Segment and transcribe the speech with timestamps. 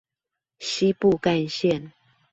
[0.57, 1.91] 西部幹線